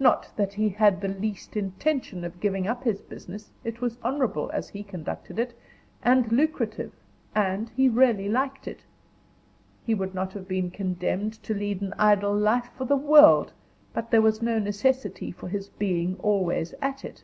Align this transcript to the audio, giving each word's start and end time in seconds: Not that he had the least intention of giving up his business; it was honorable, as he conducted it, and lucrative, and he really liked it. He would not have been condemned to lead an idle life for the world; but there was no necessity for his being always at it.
Not 0.00 0.30
that 0.34 0.54
he 0.54 0.70
had 0.70 1.00
the 1.00 1.06
least 1.06 1.56
intention 1.56 2.24
of 2.24 2.40
giving 2.40 2.66
up 2.66 2.82
his 2.82 3.00
business; 3.00 3.52
it 3.62 3.80
was 3.80 3.98
honorable, 4.02 4.50
as 4.52 4.70
he 4.70 4.82
conducted 4.82 5.38
it, 5.38 5.56
and 6.02 6.32
lucrative, 6.32 6.90
and 7.36 7.68
he 7.68 7.88
really 7.88 8.28
liked 8.28 8.66
it. 8.66 8.80
He 9.86 9.94
would 9.94 10.12
not 10.12 10.32
have 10.32 10.48
been 10.48 10.72
condemned 10.72 11.34
to 11.44 11.54
lead 11.54 11.82
an 11.82 11.94
idle 12.00 12.36
life 12.36 12.70
for 12.76 12.84
the 12.84 12.96
world; 12.96 13.52
but 13.92 14.10
there 14.10 14.20
was 14.20 14.42
no 14.42 14.58
necessity 14.58 15.30
for 15.30 15.46
his 15.46 15.68
being 15.68 16.16
always 16.18 16.74
at 16.82 17.04
it. 17.04 17.22